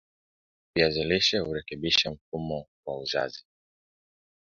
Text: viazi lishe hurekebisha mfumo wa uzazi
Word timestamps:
viazi 0.75 1.03
lishe 1.03 1.37
hurekebisha 1.39 2.11
mfumo 2.11 2.67
wa 2.85 2.99
uzazi 2.99 3.45